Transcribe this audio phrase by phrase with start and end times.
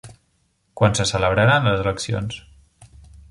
[0.79, 2.41] Quan se celebraran les eleccions?